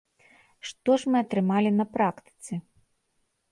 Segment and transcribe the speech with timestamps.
[0.69, 2.53] Што ж мы атрымалі на практыцы?